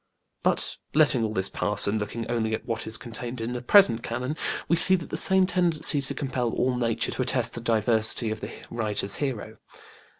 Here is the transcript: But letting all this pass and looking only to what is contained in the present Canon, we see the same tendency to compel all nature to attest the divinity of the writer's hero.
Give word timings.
But 0.41 0.77
letting 0.95 1.23
all 1.23 1.31
this 1.35 1.47
pass 1.47 1.85
and 1.85 1.99
looking 1.99 2.25
only 2.27 2.49
to 2.49 2.57
what 2.65 2.87
is 2.87 2.97
contained 2.97 3.39
in 3.39 3.53
the 3.53 3.61
present 3.61 4.01
Canon, 4.01 4.35
we 4.67 4.75
see 4.75 4.95
the 4.95 5.15
same 5.15 5.45
tendency 5.45 6.01
to 6.01 6.15
compel 6.15 6.49
all 6.53 6.75
nature 6.75 7.11
to 7.11 7.21
attest 7.21 7.53
the 7.53 7.61
divinity 7.61 8.31
of 8.31 8.39
the 8.41 8.49
writer's 8.71 9.17
hero. 9.17 9.57